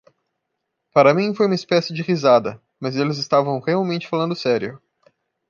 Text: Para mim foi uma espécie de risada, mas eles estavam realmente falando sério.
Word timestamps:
Para 0.91 1.13
mim 1.13 1.31
foi 1.35 1.45
uma 1.45 1.53
espécie 1.53 1.93
de 1.93 2.01
risada, 2.01 2.59
mas 2.79 2.95
eles 2.95 3.19
estavam 3.19 3.59
realmente 3.59 4.07
falando 4.07 4.35
sério. 4.35 4.81